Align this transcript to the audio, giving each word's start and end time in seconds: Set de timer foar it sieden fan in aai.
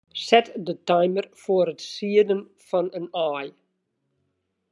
Set 0.27 0.47
de 0.69 0.73
timer 0.91 1.25
foar 1.41 1.67
it 1.73 1.81
sieden 1.93 2.41
fan 2.67 2.87
in 2.99 3.05
aai. 3.27 3.47